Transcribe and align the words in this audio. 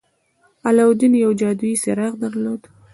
علاوالدين 0.67 1.13
يو 1.23 1.31
جادويي 1.39 1.75
څراغ 1.83 2.13
درلود. 2.23 2.61